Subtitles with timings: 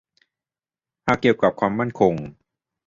[1.05, 2.13] หากเกี่ยวกับความมั่นคง